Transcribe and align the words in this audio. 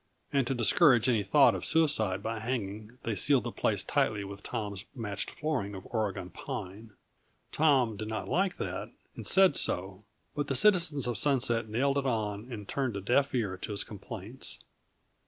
And 0.33 0.47
to 0.47 0.55
discourage 0.55 1.07
any 1.07 1.21
thought 1.21 1.53
of 1.53 1.63
suicide 1.63 2.23
by 2.23 2.39
hanging, 2.39 2.97
they 3.03 3.13
ceiled 3.15 3.43
the 3.43 3.51
place 3.51 3.83
tightly 3.83 4.23
with 4.23 4.41
Tom's 4.41 4.83
matched 4.95 5.29
flooring 5.29 5.75
of 5.75 5.85
Oregon 5.91 6.31
pine. 6.31 6.93
Tom 7.51 7.97
did 7.97 8.07
not 8.07 8.27
like 8.27 8.57
that, 8.57 8.89
and 9.15 9.27
said 9.27 9.55
so; 9.55 10.03
but 10.35 10.47
the 10.47 10.55
citizens 10.55 11.05
of 11.05 11.19
Sunset 11.19 11.69
nailed 11.69 11.99
it 11.99 12.07
on 12.07 12.51
and 12.51 12.67
turned 12.67 12.95
a 12.95 12.99
deaf 13.01 13.35
ear 13.35 13.55
to 13.57 13.69
his 13.73 13.83
complaints. 13.83 14.57